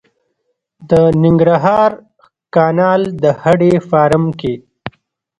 [0.89, 0.91] د
[1.23, 1.91] ننګرهار
[2.55, 4.53] کانال د هډې فارم کې